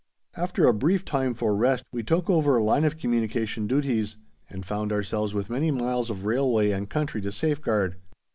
After 0.35 0.65
a 0.65 0.73
brief 0.73 1.05
time 1.05 1.35
for 1.35 1.55
rest, 1.55 1.85
we 1.91 2.01
took 2.01 2.27
over 2.27 2.59
"Line 2.59 2.85
of 2.85 2.97
Communication" 2.97 3.67
duties, 3.67 4.15
and 4.49 4.65
found 4.65 4.91
ourselves 4.91 5.35
with 5.35 5.51
many 5.51 5.69
miles 5.69 6.09
of 6.09 6.25
railway 6.25 6.71
and 6.71 6.89
country 6.89 7.21
to 7.21 7.31
safeguard. 7.31 7.97